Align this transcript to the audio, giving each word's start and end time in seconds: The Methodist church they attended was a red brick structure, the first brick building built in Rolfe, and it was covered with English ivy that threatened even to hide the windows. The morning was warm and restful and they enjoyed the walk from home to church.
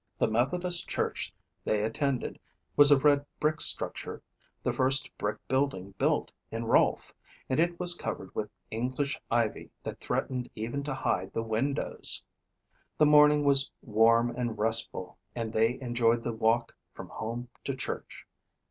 The 0.17 0.25
Methodist 0.27 0.89
church 0.89 1.31
they 1.63 1.83
attended 1.83 2.39
was 2.75 2.89
a 2.89 2.97
red 2.97 3.23
brick 3.39 3.61
structure, 3.61 4.23
the 4.63 4.73
first 4.73 5.15
brick 5.19 5.37
building 5.47 5.93
built 5.99 6.31
in 6.49 6.65
Rolfe, 6.65 7.13
and 7.47 7.59
it 7.59 7.79
was 7.79 7.93
covered 7.93 8.33
with 8.33 8.49
English 8.71 9.21
ivy 9.29 9.69
that 9.83 9.99
threatened 9.99 10.49
even 10.55 10.81
to 10.85 10.95
hide 10.95 11.33
the 11.33 11.43
windows. 11.43 12.23
The 12.97 13.05
morning 13.05 13.43
was 13.43 13.69
warm 13.83 14.31
and 14.35 14.57
restful 14.57 15.19
and 15.35 15.53
they 15.53 15.79
enjoyed 15.79 16.23
the 16.23 16.33
walk 16.33 16.75
from 16.95 17.09
home 17.09 17.49
to 17.65 17.75
church. 17.75 18.25